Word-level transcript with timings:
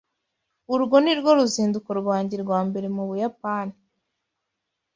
Urwo 0.73 0.95
nirwo 1.03 1.29
ruzinduko 1.37 1.89
rwanjye 2.01 2.35
rwa 2.43 2.59
mbere 2.67 2.87
mu 2.95 3.03
Buyapani. 3.09 3.75